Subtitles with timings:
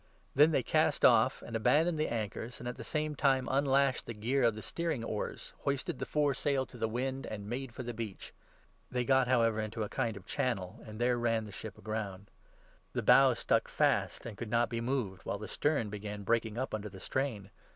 [0.33, 4.07] Then they cast off, and abandoned the 40 anchors, and at the same time unlashed
[4.07, 7.71] the gear of the steer ing oars, hoisted the foresail to the wind, and made
[7.71, 8.33] fcr the beach.
[8.89, 12.31] They got, however, into a kind of channel, and 41 there ran the ship aground.
[12.93, 16.73] The bows stuck fast and could not be moved, while the stern began breaking up
[16.73, 17.51] under the strain.